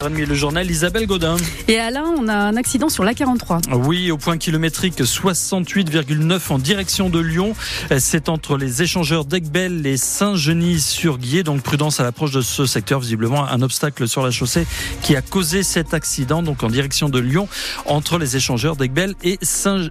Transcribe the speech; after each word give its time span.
Le 0.00 0.32
journal 0.32 0.70
Isabelle 0.70 1.08
Godin. 1.08 1.36
Et 1.66 1.80
Alain, 1.80 2.04
on 2.16 2.28
a 2.28 2.32
un 2.32 2.54
accident 2.54 2.88
sur 2.88 3.02
l'A43. 3.02 3.74
Oui, 3.74 4.12
au 4.12 4.16
point 4.16 4.38
kilométrique 4.38 5.00
68,9 5.00 6.52
en 6.52 6.58
direction 6.60 7.10
de 7.10 7.18
Lyon. 7.18 7.52
C'est 7.98 8.28
entre 8.28 8.56
les 8.56 8.80
échangeurs 8.80 9.24
d'Aigbel 9.24 9.84
et 9.88 9.96
Saint-Genis-sur-Guiers. 9.96 11.42
Donc 11.42 11.62
prudence 11.62 11.98
à 11.98 12.04
l'approche 12.04 12.30
de 12.30 12.42
ce 12.42 12.64
secteur. 12.64 13.00
Visiblement, 13.00 13.44
un 13.48 13.60
obstacle 13.60 14.06
sur 14.06 14.22
la 14.22 14.30
chaussée 14.30 14.68
qui 15.02 15.16
a 15.16 15.20
causé 15.20 15.64
cet 15.64 15.92
accident. 15.92 16.44
Donc 16.44 16.62
en 16.62 16.68
direction 16.68 17.08
de 17.08 17.18
Lyon, 17.18 17.48
entre 17.84 18.18
les 18.18 18.36
échangeurs 18.36 18.76
d'Aigbel 18.76 19.16
et 19.24 19.36
Saint 19.42 19.88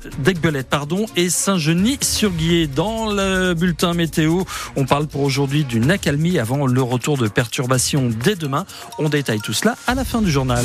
pardon, 0.69 1.05
et 1.17 1.29
Saint-Genis-sur-Guiers. 1.29 2.67
Dans 2.67 3.11
le 3.11 3.53
bulletin 3.55 3.93
météo, 3.93 4.43
on 4.77 4.85
parle 4.85 5.07
pour 5.07 5.23
aujourd'hui 5.23 5.65
d'une 5.65 5.91
accalmie 5.91 6.39
avant 6.39 6.65
le 6.65 6.81
retour 6.81 7.17
de 7.17 7.27
perturbations 7.27 8.09
dès 8.23 8.35
demain. 8.35 8.65
On 8.99 9.09
détaille 9.09 9.41
tout 9.41 9.51
cela 9.51 9.75
à 9.85 9.96
la 9.97 10.05
fin 10.05 10.21
du 10.21 10.29
journal. 10.29 10.63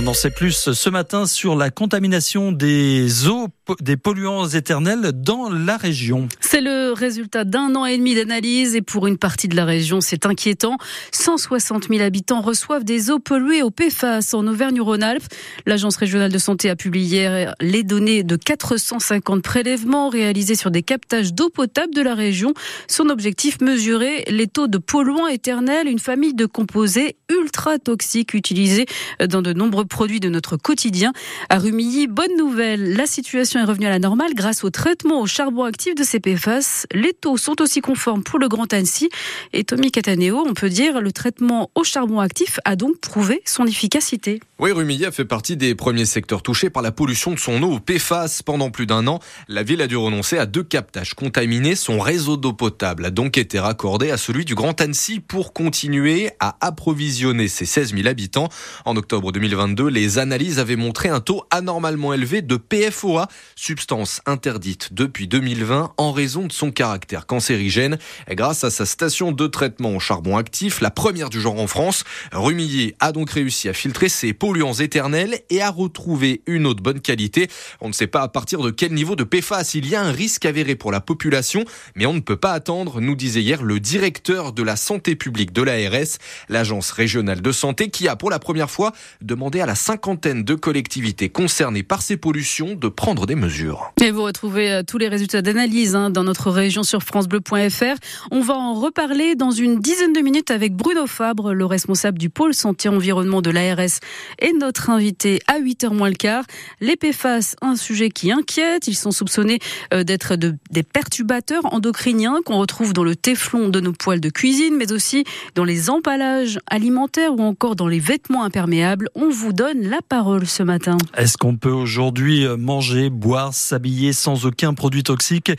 On 0.00 0.06
en 0.06 0.14
sait 0.14 0.30
plus 0.30 0.70
ce 0.72 0.90
matin 0.90 1.26
sur 1.26 1.56
la 1.56 1.70
contamination 1.70 2.52
des 2.52 3.26
eaux, 3.26 3.48
des 3.80 3.96
polluants 3.96 4.46
éternels 4.46 5.10
dans 5.12 5.50
la 5.50 5.76
région. 5.76 6.28
C'est 6.38 6.60
le 6.60 6.92
résultat 6.92 7.42
d'un 7.42 7.74
an 7.74 7.84
et 7.84 7.98
demi 7.98 8.14
d'analyse 8.14 8.76
et 8.76 8.80
pour 8.80 9.08
une 9.08 9.18
partie 9.18 9.48
de 9.48 9.56
la 9.56 9.64
région, 9.64 10.00
c'est 10.00 10.24
inquiétant. 10.24 10.76
160 11.10 11.88
000 11.88 12.00
habitants 12.00 12.42
reçoivent 12.42 12.84
des 12.84 13.10
eaux 13.10 13.18
polluées 13.18 13.62
au 13.62 13.72
PFAS 13.72 14.34
en 14.34 14.46
Auvergne-Rhône-Alpes. 14.46 15.26
L'Agence 15.66 15.96
régionale 15.96 16.30
de 16.30 16.38
santé 16.38 16.70
a 16.70 16.76
publié 16.76 17.24
hier 17.24 17.56
les 17.60 17.82
données 17.82 18.22
de 18.22 18.36
450 18.36 19.42
prélèvements 19.42 20.10
réalisés 20.10 20.54
sur 20.54 20.70
des 20.70 20.84
captages 20.84 21.34
d'eau 21.34 21.50
potable 21.50 21.92
de 21.92 22.02
la 22.02 22.14
région. 22.14 22.54
Son 22.86 23.08
objectif, 23.08 23.60
mesurer 23.60 24.22
les 24.28 24.46
taux 24.46 24.68
de 24.68 24.78
polluants 24.78 25.26
éternels, 25.26 25.88
une 25.88 25.98
famille 25.98 26.34
de 26.34 26.46
composés 26.46 27.16
ultra 27.30 27.80
toxiques 27.80 28.34
utilisés 28.34 28.86
dans 29.28 29.42
de 29.42 29.52
nombreux 29.52 29.87
produits 29.88 30.20
de 30.20 30.28
notre 30.28 30.56
quotidien. 30.56 31.12
À 31.48 31.58
Rumilly, 31.58 32.06
bonne 32.06 32.36
nouvelle, 32.36 32.94
la 32.94 33.06
situation 33.06 33.58
est 33.60 33.64
revenue 33.64 33.86
à 33.86 33.90
la 33.90 33.98
normale 33.98 34.34
grâce 34.34 34.62
au 34.62 34.70
traitement 34.70 35.20
au 35.20 35.26
charbon 35.26 35.64
actif 35.64 35.94
de 35.94 36.04
ces 36.04 36.20
PFAS. 36.20 36.86
Les 36.92 37.12
taux 37.12 37.36
sont 37.36 37.60
aussi 37.60 37.80
conformes 37.80 38.22
pour 38.22 38.38
le 38.38 38.48
Grand 38.48 38.72
Annecy. 38.72 39.08
Et 39.52 39.64
Tommy 39.64 39.90
Cataneo, 39.90 40.44
on 40.46 40.54
peut 40.54 40.70
dire, 40.70 41.00
le 41.00 41.12
traitement 41.12 41.70
au 41.74 41.84
charbon 41.84 42.20
actif 42.20 42.60
a 42.64 42.76
donc 42.76 43.00
prouvé 43.00 43.42
son 43.44 43.66
efficacité. 43.66 44.40
Oui, 44.60 44.72
Rumilly 44.72 45.06
a 45.06 45.12
fait 45.12 45.24
partie 45.24 45.56
des 45.56 45.74
premiers 45.74 46.04
secteurs 46.04 46.42
touchés 46.42 46.68
par 46.68 46.82
la 46.82 46.90
pollution 46.90 47.32
de 47.32 47.38
son 47.38 47.62
eau 47.62 47.74
au 47.74 47.80
PFAS. 47.80 48.42
Pendant 48.44 48.70
plus 48.70 48.86
d'un 48.86 49.06
an, 49.06 49.20
la 49.46 49.62
ville 49.62 49.80
a 49.82 49.86
dû 49.86 49.96
renoncer 49.96 50.36
à 50.36 50.46
deux 50.46 50.64
captages 50.64 51.14
contaminés. 51.14 51.76
Son 51.76 52.00
réseau 52.00 52.36
d'eau 52.36 52.52
potable 52.52 53.04
a 53.04 53.10
donc 53.10 53.38
été 53.38 53.58
raccordé 53.58 54.10
à 54.10 54.16
celui 54.16 54.44
du 54.44 54.54
Grand 54.54 54.80
Annecy 54.80 55.20
pour 55.20 55.52
continuer 55.52 56.30
à 56.40 56.56
approvisionner 56.60 57.48
ses 57.48 57.66
16 57.66 57.94
000 57.94 58.08
habitants. 58.08 58.48
En 58.84 58.96
octobre 58.96 59.30
2022, 59.32 59.77
les 59.84 60.18
analyses 60.18 60.58
avaient 60.58 60.76
montré 60.76 61.08
un 61.08 61.20
taux 61.20 61.44
anormalement 61.50 62.12
élevé 62.12 62.42
de 62.42 62.56
PFOA, 62.56 63.28
substance 63.56 64.20
interdite 64.26 64.92
depuis 64.92 65.28
2020 65.28 65.92
en 65.96 66.12
raison 66.12 66.46
de 66.46 66.52
son 66.52 66.70
caractère 66.70 67.26
cancérigène. 67.26 67.98
grâce 68.30 68.64
à 68.64 68.70
sa 68.70 68.86
station 68.86 69.32
de 69.32 69.46
traitement 69.46 69.94
au 69.94 70.00
charbon 70.00 70.36
actif, 70.36 70.80
la 70.80 70.90
première 70.90 71.30
du 71.30 71.40
genre 71.40 71.60
en 71.60 71.66
France, 71.66 72.04
Rumilly 72.32 72.94
a 73.00 73.12
donc 73.12 73.30
réussi 73.30 73.68
à 73.68 73.72
filtrer 73.72 74.08
ces 74.08 74.32
polluants 74.32 74.74
éternels 74.74 75.40
et 75.50 75.62
à 75.62 75.70
retrouver 75.70 76.42
une 76.46 76.66
eau 76.66 76.74
de 76.74 76.82
bonne 76.82 77.00
qualité. 77.00 77.48
On 77.80 77.88
ne 77.88 77.92
sait 77.92 78.06
pas 78.06 78.22
à 78.22 78.28
partir 78.28 78.60
de 78.60 78.70
quel 78.70 78.92
niveau 78.92 79.16
de 79.16 79.24
PFAS 79.24 79.72
il 79.74 79.88
y 79.88 79.94
a 79.94 80.02
un 80.02 80.12
risque 80.12 80.44
avéré 80.44 80.74
pour 80.74 80.92
la 80.92 81.00
population, 81.00 81.64
mais 81.94 82.06
on 82.06 82.14
ne 82.14 82.20
peut 82.20 82.36
pas 82.36 82.52
attendre, 82.52 83.00
nous 83.00 83.14
disait 83.14 83.42
hier 83.42 83.62
le 83.62 83.80
directeur 83.80 84.52
de 84.52 84.62
la 84.62 84.76
santé 84.76 85.16
publique 85.16 85.52
de 85.52 85.62
l'ARS, 85.62 86.18
l'agence 86.48 86.90
régionale 86.90 87.42
de 87.42 87.52
santé, 87.52 87.90
qui 87.90 88.08
a 88.08 88.16
pour 88.16 88.30
la 88.30 88.38
première 88.38 88.70
fois 88.70 88.92
demandé 89.20 89.57
à 89.60 89.66
la 89.66 89.74
cinquantaine 89.74 90.44
de 90.44 90.54
collectivités 90.54 91.28
concernées 91.28 91.82
par 91.82 92.02
ces 92.02 92.16
pollutions 92.16 92.74
de 92.74 92.88
prendre 92.88 93.26
des 93.26 93.34
mesures. 93.34 93.92
Et 94.02 94.10
vous 94.10 94.22
retrouvez 94.22 94.70
euh, 94.70 94.82
tous 94.82 94.98
les 94.98 95.08
résultats 95.08 95.42
d'analyse 95.42 95.94
hein, 95.94 96.10
dans 96.10 96.24
notre 96.24 96.50
région 96.50 96.82
sur 96.82 97.02
francebleu.fr. 97.02 97.96
On 98.30 98.40
va 98.40 98.54
en 98.54 98.74
reparler 98.74 99.34
dans 99.34 99.50
une 99.50 99.78
dizaine 99.80 100.12
de 100.12 100.20
minutes 100.20 100.50
avec 100.50 100.74
Bruno 100.74 101.06
Fabre, 101.06 101.52
le 101.52 101.64
responsable 101.64 102.18
du 102.18 102.30
pôle 102.30 102.54
santé 102.54 102.88
environnement 102.88 103.42
de 103.42 103.50
l'ARS 103.50 104.00
et 104.38 104.52
notre 104.52 104.90
invité 104.90 105.40
à 105.46 105.60
8h 105.60 105.94
moins 105.94 106.08
le 106.08 106.14
quart. 106.14 106.44
Les 106.80 106.96
PFAS, 106.96 107.56
un 107.62 107.76
sujet 107.76 108.10
qui 108.10 108.32
inquiète. 108.32 108.86
Ils 108.86 108.94
sont 108.94 109.10
soupçonnés 109.10 109.58
euh, 109.92 110.04
d'être 110.04 110.36
de, 110.36 110.56
des 110.70 110.82
perturbateurs 110.82 111.72
endocriniens 111.72 112.40
qu'on 112.44 112.58
retrouve 112.58 112.92
dans 112.92 113.04
le 113.04 113.16
téflon 113.16 113.68
de 113.68 113.80
nos 113.80 113.92
poêles 113.92 114.20
de 114.20 114.30
cuisine, 114.30 114.76
mais 114.76 114.92
aussi 114.92 115.24
dans 115.54 115.64
les 115.64 115.90
emballages 115.90 116.58
alimentaires 116.66 117.34
ou 117.34 117.42
encore 117.42 117.76
dans 117.76 117.88
les 117.88 117.98
vêtements 117.98 118.44
imperméables. 118.44 119.08
On 119.14 119.28
vous 119.28 119.47
donne 119.52 119.82
la 119.82 120.00
parole 120.06 120.46
ce 120.46 120.62
matin. 120.62 120.96
Est-ce 121.16 121.36
qu'on 121.36 121.56
peut 121.56 121.70
aujourd'hui 121.70 122.44
euh, 122.44 122.56
manger, 122.56 123.10
boire, 123.10 123.54
s'habiller 123.54 124.12
sans 124.12 124.46
aucun 124.46 124.74
produit 124.74 125.02
toxique? 125.02 125.52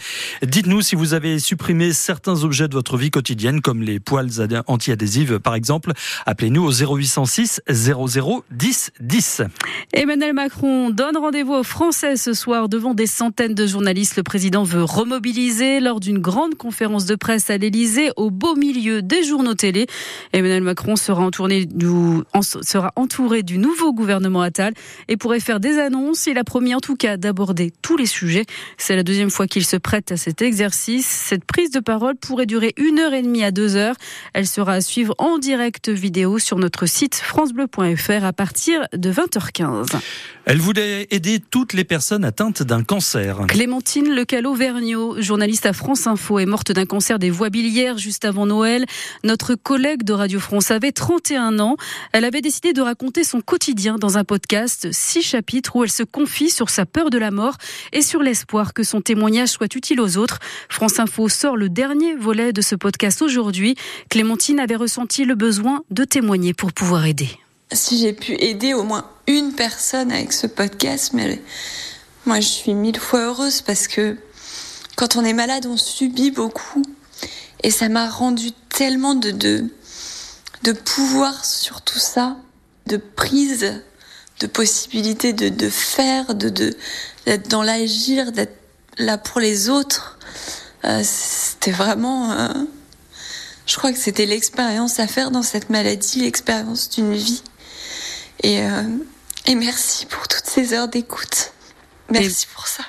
Dites-nous 0.44 0.82
si 0.82 0.96
vous 0.96 1.14
avez 1.14 1.40
supprimé 1.40 1.94
certains 1.94 2.44
objets 2.44 2.68
de 2.68 2.74
votre 2.74 2.98
vie 2.98 3.12
quotidienne, 3.12 3.62
comme 3.62 3.82
les 3.82 4.00
poils 4.00 4.30
anti-adhésives 4.68 5.40
par 5.40 5.56
exemple. 5.56 5.94
Appelez-nous 6.26 6.64
au 6.64 6.72
0806 6.72 7.62
00 7.70 8.44
10 8.52 8.92
10. 9.00 9.42
Emmanuel 9.94 10.34
Macron 10.34 10.90
donne 10.90 11.18
rendez-vous 11.18 11.54
aux 11.54 11.64
Français 11.64 12.18
ce 12.18 12.34
soir 12.34 12.70
devant 12.70 12.94
des 12.94 13.08
centaines 13.08 13.56
de 13.56 13.66
journalistes. 13.66 14.18
Le 14.18 14.24
président 14.24 14.64
veut 14.64 14.84
remobiliser 14.84 15.80
lors 15.80 16.00
d'une 16.00 16.20
grande 16.20 16.56
conférence 16.56 17.06
de 17.06 17.16
presse 17.16 17.50
à 17.50 17.58
l'Elysée 17.58 18.12
au 18.16 18.32
beau 18.32 18.56
milieu 18.56 19.02
des 19.02 19.24
journaux 19.24 19.54
télé. 19.54 19.88
Emmanuel 20.34 20.64
Macron 20.64 20.96
sera, 20.96 21.30
du, 21.30 21.88
sera 22.42 22.92
entouré 22.96 23.44
du 23.44 23.58
nouveau 23.58 23.79
gouvernement 23.88 24.42
Attal 24.42 24.74
et 25.08 25.18
pourrait 25.18 25.40
faire 25.40 25.60
des 25.60 25.78
annonces. 25.80 26.28
Il 26.28 26.38
a 26.38 26.44
promis 26.44 26.76
en 26.76 26.80
tout 26.80 26.96
cas 26.96 27.18
d'aborder 27.18 27.72
tous 27.82 27.98
les 27.98 28.06
sujets. 28.06 28.46
C'est 28.78 28.96
la 28.96 29.04
deuxième 29.04 29.30
fois 29.30 29.48
qu'il 29.48 29.66
se 29.66 29.78
prête 29.78 30.12
à 30.12 30.18
cet 30.18 30.42
exercice. 30.42 31.08
Cette 31.08 31.46
prise 31.46 31.72
de 31.72 31.80
parole 31.80 32.16
pourrait 32.16 32.46
durer 32.46 32.74
une 32.78 33.00
heure 33.00 33.14
et 33.14 33.22
demie 33.22 33.44
à 33.44 33.52
deux 33.52 33.76
heures. 33.76 33.96
Elle 34.34 34.48
sera 34.48 34.74
à 34.74 34.82
suivre 34.82 35.16
en 35.18 35.38
direct 35.38 35.90
vidéo 35.90 36.40
sur 36.40 36.58
notre 36.58 36.86
site 36.86 37.16
francebleu.fr 37.16 38.24
à 38.24 38.34
partir 38.34 38.88
de 38.94 39.12
20h15. 39.12 40.00
Elle 40.46 40.58
voulait 40.58 41.08
aider 41.12 41.40
toutes 41.40 41.74
les 41.74 41.84
personnes 41.84 42.26
atteintes 42.26 42.64
d'un 42.64 42.84
cancer. 42.84 43.46
Clémentine 43.48 44.10
Lecalo-Vergniaud, 44.10 45.22
journaliste 45.22 45.66
à 45.66 45.74
France 45.74 46.08
Info, 46.08 46.40
est 46.40 46.46
morte 46.46 46.72
d'un 46.72 46.86
cancer 46.86 47.20
des 47.20 47.30
voies 47.30 47.50
biliaires 47.50 47.98
juste 47.98 48.26
avant 48.26 48.46
Noël. 48.46 48.86
Notre 49.24 49.56
collègue 49.56 50.04
de 50.04 50.14
Radio 50.14 50.40
France 50.40 50.72
avait 50.72 50.92
31 50.92 51.60
ans. 51.60 51.78
Elle 52.14 52.26
avait 52.26 52.42
décidé 52.42 52.74
de 52.74 52.82
raconter 52.82 53.24
son 53.24 53.42
quotidien 53.42 53.69
dans 53.74 54.18
un 54.18 54.24
podcast, 54.24 54.88
six 54.92 55.22
chapitres 55.22 55.76
où 55.76 55.84
elle 55.84 55.92
se 55.92 56.04
confie 56.04 56.50
sur 56.50 56.70
sa 56.70 56.86
peur 56.86 57.10
de 57.10 57.18
la 57.18 57.30
mort 57.30 57.56
et 57.94 58.02
sur 58.02 58.24
l'espoir 58.24 58.74
que 58.74 58.84
son 58.84 59.02
témoignage 59.02 59.50
soit 59.50 59.76
utile 59.76 60.02
aux 60.02 60.18
autres. 60.18 60.40
France 60.70 61.00
Info 61.00 61.30
sort 61.30 61.56
le 61.56 61.70
dernier 61.70 62.16
volet 62.16 62.52
de 62.52 62.62
ce 62.62 62.76
podcast 62.76 63.22
aujourd'hui. 63.22 63.76
Clémentine 64.10 64.60
avait 64.60 64.76
ressenti 64.76 65.24
le 65.24 65.36
besoin 65.36 65.84
de 65.92 66.04
témoigner 66.04 66.54
pour 66.54 66.74
pouvoir 66.74 67.06
aider. 67.06 67.30
Si 67.72 68.00
j'ai 68.00 68.14
pu 68.14 68.34
aider 68.40 68.74
au 68.74 68.84
moins 68.84 69.06
une 69.28 69.54
personne 69.54 70.12
avec 70.12 70.34
ce 70.34 70.48
podcast, 70.48 71.12
mais 71.14 71.40
moi 72.26 72.40
je 72.40 72.48
suis 72.48 72.74
mille 72.74 73.00
fois 73.00 73.28
heureuse 73.28 73.62
parce 73.62 73.88
que 73.88 74.18
quand 74.96 75.16
on 75.16 75.24
est 75.24 75.34
malade, 75.34 75.68
on 75.68 75.78
subit 75.78 76.32
beaucoup. 76.32 76.84
Et 77.62 77.72
ça 77.72 77.88
m'a 77.88 78.10
rendu 78.10 78.52
tellement 78.70 79.16
de, 79.16 79.70
pouvoir 80.86 81.46
sur 81.46 81.82
tout 81.82 82.00
ça 82.00 82.38
de 82.90 82.98
prise, 82.98 83.82
de 84.40 84.48
possibilité 84.48 85.34
de, 85.34 85.50
de 85.50 85.70
faire, 85.70 86.36
de, 86.36 86.50
d'être 87.26 87.48
dans 87.48 87.64
l'agir, 87.64 88.32
d'être 88.32 88.58
là 88.98 89.18
pour 89.18 89.40
les 89.40 89.70
autres. 89.70 90.18
Euh, 90.86 91.02
c'était 91.04 91.72
vraiment, 91.72 92.32
euh, 92.32 92.48
je 93.66 93.78
crois 93.78 93.92
que 93.92 94.00
c'était 94.00 94.26
l'expérience 94.26 95.00
à 95.00 95.08
faire 95.08 95.32
dans 95.32 95.44
cette 95.44 95.70
maladie, 95.70 96.22
l'expérience 96.22 96.90
d'une 96.90 97.14
vie. 97.14 97.44
Et, 98.44 98.62
euh, 98.64 98.84
et 99.46 99.56
merci 99.56 100.06
pour 100.06 100.28
toutes 100.28 100.46
ces 100.46 100.74
heures 100.74 100.88
d'écoute. 100.88 101.52
Merci 102.10 102.48
pour 102.54 102.68
ça. 102.68 102.84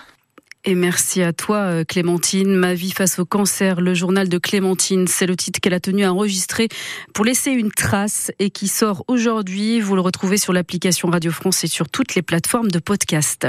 Et 0.67 0.75
merci 0.75 1.23
à 1.23 1.33
toi, 1.33 1.57
euh, 1.57 1.85
Clémentine. 1.85 2.55
Ma 2.55 2.75
vie 2.75 2.91
face 2.91 3.19
au 3.19 3.25
cancer, 3.25 3.81
le 3.81 3.95
journal 3.95 4.29
de 4.29 4.37
Clémentine, 4.37 5.07
c'est 5.07 5.25
le 5.25 5.35
titre 5.35 5.59
qu'elle 5.59 5.73
a 5.73 5.81
tenu 5.81 6.05
à 6.05 6.12
enregistrer 6.12 6.69
pour 7.15 7.25
laisser 7.25 7.51
une 7.51 7.71
trace 7.71 8.31
et 8.39 8.51
qui 8.51 8.69
sort 8.69 9.03
aujourd'hui. 9.09 9.81
Vous 9.81 9.95
le 9.95 10.03
retrouvez 10.03 10.37
sur 10.37 10.53
l'application 10.53 11.09
Radio 11.09 11.31
France 11.31 11.65
et 11.65 11.67
sur 11.67 11.89
toutes 11.89 12.15
les 12.15 12.21
plateformes 12.21 12.71
de 12.71 12.79
podcast. 12.79 13.47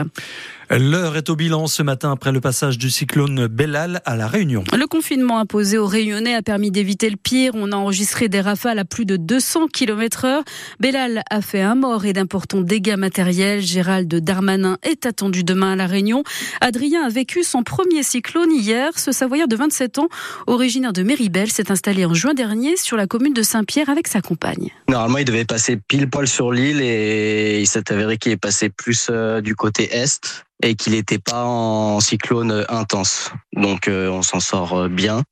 L'heure 0.79 1.17
est 1.17 1.29
au 1.29 1.35
bilan 1.35 1.67
ce 1.67 1.83
matin 1.83 2.13
après 2.13 2.31
le 2.31 2.39
passage 2.39 2.77
du 2.77 2.89
cyclone 2.89 3.47
Bellal 3.47 4.01
à 4.05 4.15
la 4.15 4.25
Réunion. 4.25 4.63
Le 4.71 4.87
confinement 4.87 5.39
imposé 5.39 5.77
aux 5.77 5.85
Réunionnais 5.85 6.33
a 6.33 6.41
permis 6.41 6.71
d'éviter 6.71 7.09
le 7.09 7.17
pire. 7.17 7.51
On 7.55 7.73
a 7.73 7.75
enregistré 7.75 8.29
des 8.29 8.39
rafales 8.39 8.79
à 8.79 8.85
plus 8.85 9.05
de 9.05 9.17
200 9.17 9.67
km 9.67 10.23
heure. 10.23 10.43
Bellal 10.79 11.23
a 11.29 11.41
fait 11.41 11.59
un 11.61 11.75
mort 11.75 12.05
et 12.05 12.13
d'importants 12.13 12.61
dégâts 12.61 12.95
matériels. 12.95 13.59
Gérald 13.59 14.07
Darmanin 14.07 14.77
est 14.81 15.05
attendu 15.05 15.43
demain 15.43 15.73
à 15.73 15.75
la 15.75 15.87
Réunion. 15.87 16.23
Adrien 16.61 17.03
a 17.05 17.09
vécu 17.09 17.43
son 17.43 17.63
premier 17.63 18.01
cyclone 18.01 18.53
hier. 18.53 18.97
Ce 18.97 19.11
Savoyard 19.11 19.49
de 19.49 19.57
27 19.57 19.99
ans, 19.99 20.07
originaire 20.47 20.93
de 20.93 21.03
Méribel, 21.03 21.51
s'est 21.51 21.69
installé 21.69 22.05
en 22.05 22.13
juin 22.13 22.33
dernier 22.33 22.77
sur 22.77 22.95
la 22.95 23.07
commune 23.07 23.33
de 23.33 23.43
Saint-Pierre 23.43 23.89
avec 23.89 24.07
sa 24.07 24.21
compagne. 24.21 24.69
Normalement, 24.87 25.17
il 25.17 25.25
devait 25.25 25.43
passer 25.43 25.75
pile 25.75 26.09
poil 26.09 26.29
sur 26.29 26.53
l'île 26.53 26.79
et 26.81 27.59
il 27.59 27.67
s'est 27.67 27.91
avéré 27.91 28.17
qu'il 28.17 28.31
est 28.31 28.37
passé 28.37 28.69
plus 28.69 29.07
euh, 29.09 29.41
du 29.41 29.53
côté 29.53 29.93
est 29.93 30.21
et 30.63 30.75
qu'il 30.75 30.93
n'était 30.93 31.19
pas 31.19 31.43
en 31.45 31.99
cyclone 31.99 32.65
intense. 32.69 33.31
Donc 33.53 33.87
euh, 33.87 34.09
on 34.09 34.21
s'en 34.21 34.39
sort 34.39 34.77
euh, 34.77 34.87
bien. 34.87 35.23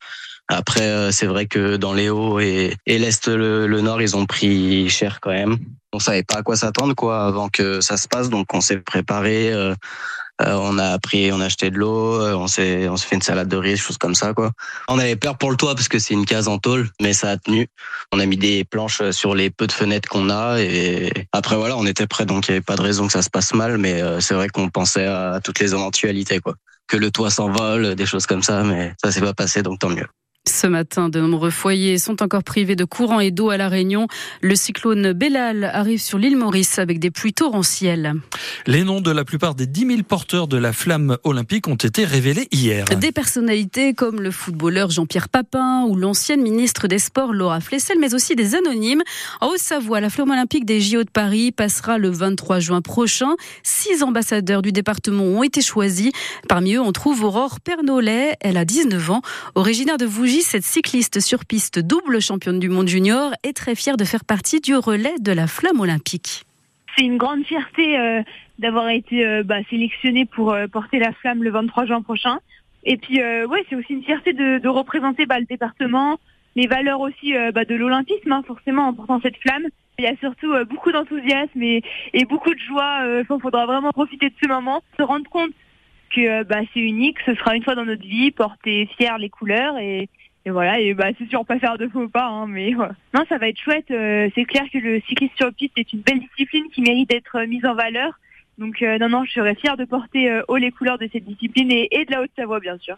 Après, 0.50 1.12
c'est 1.12 1.28
vrai 1.28 1.46
que 1.46 1.78
dans 1.78 1.94
les 1.94 2.10
hauts 2.10 2.40
et, 2.40 2.76
l'est, 2.88 3.28
le, 3.28 3.68
le, 3.68 3.82
nord, 3.82 4.02
ils 4.02 4.18
ont 4.18 4.26
pris 4.26 4.90
cher 4.90 5.20
quand 5.22 5.30
même. 5.30 5.58
On 5.94 6.00
savait 6.00 6.24
pas 6.24 6.38
à 6.38 6.44
quoi 6.44 6.56
s'attendre 6.56 6.96
quoi 6.96 7.26
avant 7.26 7.50
que 7.50 7.82
ça 7.82 7.98
se 7.98 8.08
passe, 8.08 8.30
donc 8.30 8.48
on 8.54 8.62
s'est 8.62 8.78
préparé. 8.78 9.54
Euh, 10.42 10.54
on 10.56 10.78
a 10.78 10.98
pris, 11.00 11.32
on 11.34 11.42
a 11.42 11.46
acheté 11.46 11.70
de 11.70 11.78
l'eau, 11.78 12.22
euh, 12.22 12.34
on 12.34 12.48
s'est, 12.48 12.88
on 12.88 12.96
s'est 12.96 13.08
fait 13.08 13.16
une 13.16 13.22
salade 13.22 13.50
de 13.50 13.58
riz, 13.58 13.76
choses 13.76 13.98
comme 13.98 14.16
ça, 14.16 14.34
quoi. 14.34 14.52
On 14.88 14.98
avait 14.98 15.18
peur 15.18 15.38
pour 15.38 15.52
le 15.52 15.58
toit 15.58 15.76
parce 15.76 15.90
que 15.90 16.00
c'est 16.00 16.14
une 16.14 16.26
case 16.26 16.48
en 16.48 16.60
tôle, 16.60 16.90
mais 17.02 17.12
ça 17.12 17.30
a 17.32 17.38
tenu. 17.38 17.68
On 18.14 18.20
a 18.20 18.26
mis 18.26 18.38
des 18.38 18.64
planches 18.64 19.10
sur 19.12 19.36
les 19.36 19.50
peu 19.50 19.68
de 19.68 19.74
fenêtres 19.74 20.08
qu'on 20.08 20.30
a 20.30 20.60
et 20.60 21.12
après 21.34 21.58
voilà, 21.58 21.76
on 21.76 21.86
était 21.86 22.08
prêt, 22.08 22.26
donc 22.26 22.48
il 22.48 22.52
n'y 22.52 22.56
avait 22.56 22.64
pas 22.64 22.78
de 22.78 22.82
raison 22.82 23.08
que 23.08 23.14
ça 23.14 23.22
se 23.22 23.30
passe 23.30 23.54
mal, 23.54 23.78
mais 23.78 24.02
euh, 24.02 24.22
c'est 24.22 24.34
vrai 24.34 24.48
qu'on 24.48 24.70
pensait 24.70 25.06
à 25.06 25.42
toutes 25.44 25.60
les 25.60 25.74
éventualités, 25.74 26.40
quoi. 26.40 26.56
Que 26.88 26.96
le 26.96 27.12
toit 27.12 27.30
s'envole, 27.30 27.96
des 27.96 28.06
choses 28.06 28.26
comme 28.26 28.42
ça, 28.42 28.64
mais 28.64 28.94
ça 29.04 29.12
s'est 29.12 29.22
pas 29.22 29.34
passé, 29.34 29.62
donc 29.62 29.80
tant 29.80 29.90
mieux. 29.90 30.08
Ce 30.48 30.68
matin, 30.68 31.10
de 31.10 31.20
nombreux 31.20 31.52
foyers 31.52 31.98
sont 32.00 32.24
encore 32.24 32.44
privés 32.44 32.76
de 32.76 32.84
courant 32.84 33.20
et 33.20 33.30
d'eau 33.30 33.50
à 33.50 33.58
La 33.58 33.70
Réunion. 33.70 34.08
Le 34.42 34.56
cyclone 34.56 35.14
Bellal 35.14 35.64
arrive 35.64 36.02
sur 36.02 36.18
l'île 36.18 36.38
Maurice 36.38 36.80
avec 36.80 37.00
des 37.00 37.12
pluies 37.12 37.34
torrentielles. 37.34 38.16
Les 38.66 38.84
noms 38.84 39.00
de 39.00 39.12
la 39.12 39.24
plupart 39.26 39.54
des 39.54 39.68
10 39.68 39.88
000 39.88 40.04
porteurs 40.04 40.48
de 40.48 40.58
la 40.58 40.74
flamme 40.74 41.18
olympique 41.24 41.68
ont 41.68 41.76
été 41.76 42.04
révélés 42.04 42.48
hier. 42.52 42.86
Des 42.86 43.12
personnalités 43.12 43.94
comme 43.94 44.22
le 44.22 44.32
footballeur 44.32 44.90
Jean-Pierre 44.90 45.30
Papin 45.30 45.84
ou 45.88 45.96
l'ancienne 45.96 46.42
ministre 46.42 46.88
des 46.88 47.00
Sports 47.00 47.34
Laura 47.34 47.60
Flessel, 47.60 47.98
mais 48.00 48.14
aussi 48.14 48.36
des 48.36 48.56
anonymes. 48.56 49.04
En 49.42 49.50
Haute-Savoie, 49.50 50.02
la 50.02 50.10
flamme 50.10 50.32
olympique 50.32 50.66
des 50.66 50.82
JO 50.82 51.04
de 51.04 51.12
Paris 51.12 51.52
passera 51.52 51.98
le 51.98 52.10
23 52.10 52.60
juin 52.60 52.82
prochain. 52.82 53.36
Six 53.64 54.04
ambassadeurs 54.04 54.62
du 54.62 54.72
département 54.72 55.24
ont 55.24 55.44
été 55.44 55.62
choisis. 55.62 56.12
Parmi 56.48 56.74
eux, 56.74 56.82
on 56.82 56.92
trouve 56.92 57.24
Aurore 57.24 57.60
Pernolet. 57.60 58.36
Elle 58.42 58.58
a 58.58 58.66
19 58.66 59.12
ans, 59.12 59.22
originaire 59.56 59.98
de 59.98 60.06
Cette 60.30 60.64
cycliste 60.64 61.22
sur 61.22 61.44
piste 61.44 61.80
double 61.80 62.22
championne 62.22 62.60
du 62.60 62.70
monde 62.70 62.88
junior 62.88 63.32
est 63.42 63.54
très 63.54 63.74
fière 63.74 63.98
de 63.98 64.04
faire 64.04 64.24
partie 64.24 64.62
du 64.62 64.76
relais 64.76 65.18
de 65.20 65.32
la 65.32 65.48
flamme 65.48 65.80
olympique. 65.80 66.44
C'est 66.96 67.04
une 67.04 67.18
grande 67.18 67.44
fierté 67.46 67.98
euh, 67.98 68.22
d'avoir 68.60 68.90
été 68.90 69.26
euh, 69.26 69.42
bah, 69.44 69.64
sélectionnée 69.72 70.26
pour 70.26 70.54
euh, 70.54 70.68
porter 70.68 71.00
la 71.00 71.14
flamme 71.14 71.44
le 71.44 71.50
23 71.50 71.88
juin 71.88 72.02
prochain. 72.04 72.38
Et 72.84 72.98
puis, 72.98 73.22
ouais, 73.22 73.66
c'est 73.70 73.76
aussi 73.76 73.94
une 73.94 74.04
fierté 74.04 74.32
de, 74.34 74.68
représenter 74.68 75.26
bah, 75.26 75.40
le 75.40 75.46
département, 75.46 76.18
les 76.56 76.68
valeurs 76.68 77.02
aussi 77.02 77.34
bah, 77.54 77.66
de 77.66 77.76
l'olympisme, 77.76 78.32
hein, 78.32 78.44
forcément, 78.48 78.88
en 78.88 78.94
portant 78.94 79.20
cette 79.22 79.36
flamme. 79.38 79.66
Il 79.98 80.06
y 80.06 80.08
a 80.08 80.16
surtout 80.22 80.54
beaucoup 80.70 80.92
d'enthousiasme 80.92 81.62
et, 81.62 81.84
et, 82.14 82.24
beaucoup 82.24 82.54
de 82.54 82.60
joie. 82.60 83.02
Il 83.20 83.26
faudra 83.42 83.66
vraiment 83.66 83.92
profiter 83.92 84.30
de 84.30 84.36
ce 84.42 84.48
moment, 84.48 84.82
se 84.98 85.04
rendre 85.04 85.30
compte 85.30 85.52
que 86.10 86.44
bah, 86.44 86.62
c'est 86.74 86.80
unique, 86.80 87.18
ce 87.26 87.34
sera 87.36 87.56
une 87.56 87.64
fois 87.64 87.76
dans 87.76 87.86
notre 87.86 88.06
vie, 88.06 88.32
porter 88.32 88.88
fier 88.98 89.18
les 89.18 89.30
couleurs 89.30 89.78
et, 89.78 90.10
et 90.46 90.52
voilà, 90.52 90.80
et 90.80 90.94
bah 90.94 91.10
c'est 91.18 91.30
sûr 91.30 91.46
pas 91.46 91.60
faire 91.60 91.78
de 91.78 91.88
faux 91.88 92.08
pas, 92.08 92.28
hein, 92.28 92.48
mais 92.48 92.72
non, 92.72 93.24
ça 93.28 93.38
va 93.38 93.50
être 93.50 93.60
chouette. 93.60 93.92
Euh, 93.92 94.30
c'est 94.36 94.46
clair 94.46 94.64
que 94.72 94.78
le 94.78 95.02
cyclisme 95.02 95.34
sur 95.36 95.54
piste 95.54 95.78
est 95.78 95.92
une 95.94 96.00
belle 96.00 96.20
discipline 96.20 96.70
qui 96.72 96.82
mérite 96.82 97.10
d'être 97.10 97.36
euh, 97.36 97.46
mise 97.46 97.66
en 97.66 97.76
valeur. 97.76 98.14
Donc 98.58 98.82
euh, 98.82 98.98
non, 98.98 99.10
non, 99.10 99.26
je 99.26 99.32
serais 99.32 99.56
fière 99.56 99.78
de 99.78 99.86
porter 99.86 100.42
haut 100.48 100.58
les 100.58 100.72
couleurs 100.72 100.98
de 100.98 101.10
cette 101.12 101.26
discipline 101.26 101.72
et, 101.72 101.88
et 101.92 102.06
de 102.06 102.12
la 102.12 102.22
Haute-Savoie, 102.22 102.60
bien 102.60 102.78
sûr. 102.78 102.98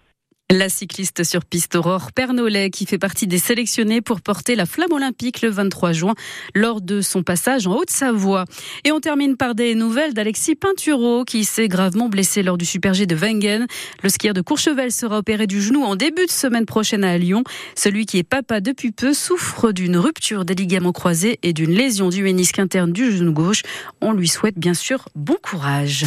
La 0.52 0.68
cycliste 0.68 1.24
sur 1.24 1.46
piste 1.46 1.76
Aurore 1.76 2.12
Pernolet 2.12 2.72
qui 2.72 2.86
fait 2.86 2.98
partie 2.98 3.26
des 3.26 3.38
sélectionnés 3.38 4.02
pour 4.02 4.20
porter 4.20 4.56
la 4.56 4.66
flamme 4.66 4.92
olympique 4.92 5.42
le 5.42 5.48
23 5.48 5.94
juin 5.94 6.14
lors 6.54 6.82
de 6.82 7.00
son 7.00 7.24
passage 7.24 7.68
en 7.68 7.78
Haute-Savoie. 7.78 8.44
Et 8.84 8.92
on 8.92 9.00
termine 9.00 9.38
par 9.38 9.56
des 9.56 9.76
nouvelles 9.76 10.14
d'Alexis 10.14 10.56
Pinturo 10.56 11.24
qui 11.24 11.46
s'est 11.46 11.70
gravement 11.70 12.10
blessé 12.10 12.44
lors 12.44 12.58
du 12.58 12.66
Super 12.66 12.94
G 12.94 13.06
de 13.06 13.16
Wengen. 13.16 13.66
Le 14.04 14.10
skieur 14.10 14.34
de 14.34 14.42
Courchevel 14.42 14.92
sera 14.92 15.20
opéré 15.20 15.48
du 15.48 15.62
genou 15.62 15.84
en 15.84 15.96
début 15.96 16.26
de 16.26 16.32
semaine 16.32 16.66
prochaine 16.66 17.06
à 17.06 17.18
Lyon. 17.18 17.46
Celui 17.74 18.06
qui 18.06 18.18
est 18.18 18.24
papa 18.24 18.60
depuis 18.60 18.92
peu 18.92 19.14
souffre 19.14 19.72
d'une 19.72 19.96
rupture 19.96 20.44
des 20.44 20.56
ligaments 20.56 20.92
croisés 20.92 21.40
et 21.44 21.54
d'une 21.54 21.72
lésion 21.72 22.10
du 22.10 22.24
ménisque 22.24 22.60
interne 22.60 22.92
du 22.92 23.16
genou 23.16 23.32
gauche. 23.32 23.62
On 24.02 24.12
lui 24.12 24.28
souhaite 24.28 24.60
bien 24.60 24.74
sûr 24.74 25.08
bon 25.16 25.38
courage. 25.42 26.00